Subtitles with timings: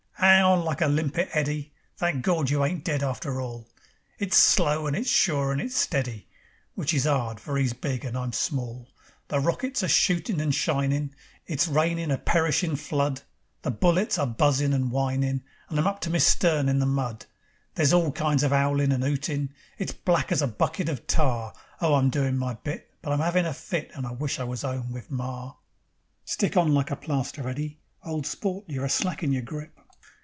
[0.23, 1.73] "'Ang on like a limpet, Eddy.
[1.97, 2.51] Thank Gord!
[2.51, 3.67] you ain't dead after all."
[4.19, 6.27] It's slow and it's sure and it's steady
[6.75, 8.91] (Which is 'ard, for 'e's big and I'm small).
[9.29, 11.15] The rockets are shootin' and shinin',
[11.47, 13.21] It's rainin' a perishin' flood,
[13.63, 17.25] The bullets are buzzin' and whinin', And I'm up to me stern in the mud.
[17.73, 21.95] There's all kinds of 'owlin' and 'ootin'; It's black as a bucket of tar; Oh,
[21.95, 24.91] I'm doin' my bit, But I'm 'avin' a fit, And I wish I was 'ome
[24.93, 25.57] wiv Mar.
[26.25, 27.79] "Stick on like a plaster, Eddy.
[28.05, 29.77] Old sport, you're a slackin' your grip."